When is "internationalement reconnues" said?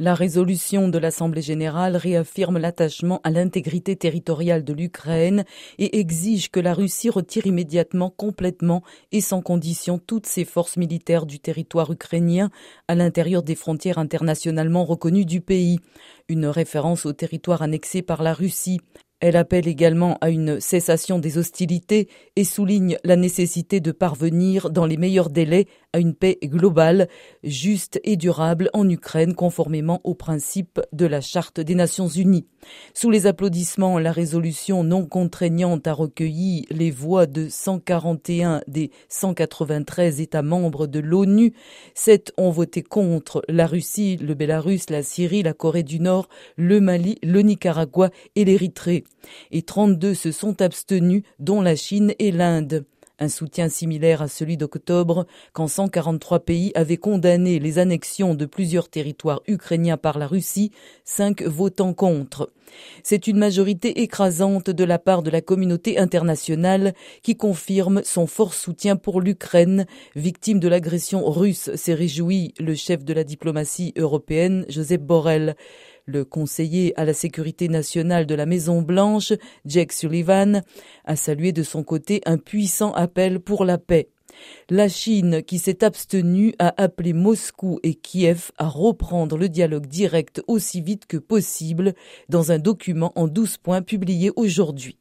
13.98-15.26